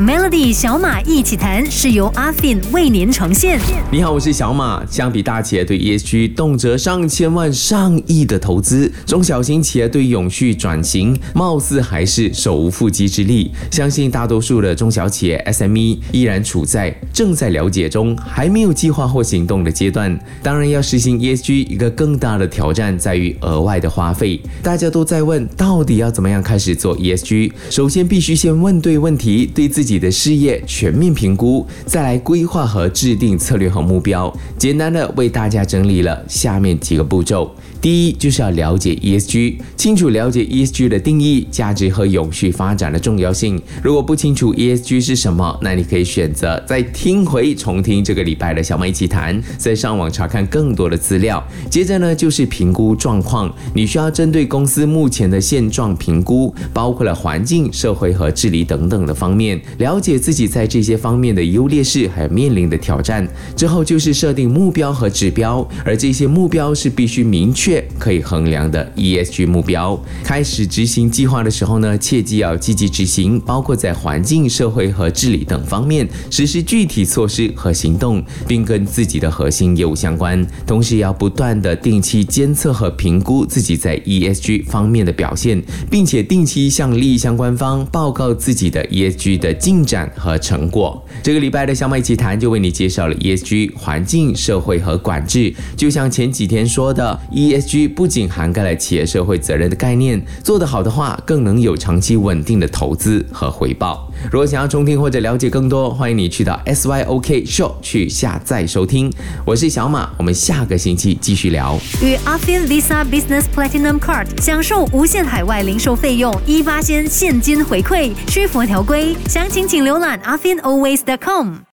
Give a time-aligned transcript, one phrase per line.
[0.00, 3.60] Melody 小马一起谈是由阿 Fin 为您呈现。
[3.92, 4.82] 你好，我是小马。
[4.86, 13.50] 相比大企业对 ESG 动辄上千万、上亿的投资，中小型企业对永续转型貌似还是手无缚鸡之力。
[13.70, 20.18] 相信大多数的中小企业 SME 依然处在正在了解中，还没有计划或行动的阶段。
[20.42, 24.40] 当然，要实行 ESG，一个更大的挑战在于额外的花费。
[24.62, 27.52] 大家都在问，到底要怎么样开始做 ESG？
[27.68, 34.32] 首先，必须先问对问题，对自己己的事业全面评估，再来规划和制定策略和目标。
[34.56, 37.50] 简单的为大家整理了下面几个步骤。
[37.80, 43.58] 第一，就是要了解 ESG，清楚了解 ESG 的定义、价值和永续发展的重要性。
[43.82, 51.42] 如果不清楚 ESG 是什么，那你可以选择再听回重听这个礼拜的小麦一起谈，再上网查看更多的资料。
[51.70, 63.26] 接着呢，就是评估状况，你需要针对公司目前的现状评估，包括了环境、社会和治理等等的方面，了解自己在这些方面的优劣势，还有面临的挑战。
[63.56, 67.82] 之后就是设定目标和指标，而这些目标是必须明确。
[67.98, 80.46] 可以衡量的 ESG 目标，开始执行计划的时候呢，切记要积极执行，包括在环境、社会和治理等方面实施具体措施和行动，并跟自己的核心业务相关。
[80.66, 91.00] 同时，要不断的定期监测和评估自己在 ESG 方面的表现，并且定期向利益相关方报告自己的 ESG 的进展和成果。
[91.22, 97.60] 这个礼拜的小麦奇谈就为你介绍了 ESG 环境、社会和管制，就像前几天说的 ES。
[97.70, 104.10] G 不仅涵盖了企业社会责任的概念，做得好的话，更能有长期稳定的投资和回报。
[104.32, 109.12] 如果想要重听或者了解更多，欢迎你去到 SYOK Show 去下载收听。
[109.44, 111.78] 我是小马，我们下个星期继续聊。
[112.02, 121.64] 与 Afin Visa Business Platinum Card 享受无限海外零售费用一八先现金回馈，需符合条规，详情请浏览 AfinAlways.com。